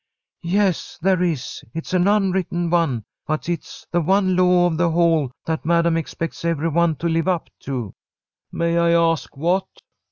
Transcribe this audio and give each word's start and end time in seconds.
"Yes, 0.41 0.97
there 1.03 1.21
is. 1.21 1.63
It's 1.75 1.93
an 1.93 2.07
unwritten 2.07 2.71
one, 2.71 3.03
but 3.27 3.47
it's 3.47 3.85
the 3.91 4.01
one 4.01 4.35
law 4.35 4.65
of 4.65 4.75
the 4.77 4.89
Hall 4.89 5.31
that 5.45 5.63
Madam 5.63 5.95
expects 5.95 6.43
every 6.43 6.69
one 6.69 6.95
to 6.95 7.07
live 7.07 7.27
up 7.27 7.51
to." 7.59 7.93
"May 8.51 8.79
I 8.79 8.93
ask 8.93 9.37
what?" 9.37 9.67